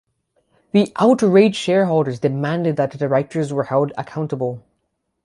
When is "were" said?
3.53-3.65